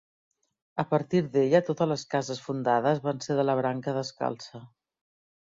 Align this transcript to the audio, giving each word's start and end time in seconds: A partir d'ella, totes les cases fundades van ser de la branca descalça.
A 0.83 0.85
partir 0.93 1.19
d'ella, 1.35 1.61
totes 1.67 1.89
les 1.91 2.05
cases 2.15 2.41
fundades 2.47 3.03
van 3.05 3.21
ser 3.27 3.39
de 3.41 3.47
la 3.49 3.57
branca 3.61 3.95
descalça. 4.01 4.65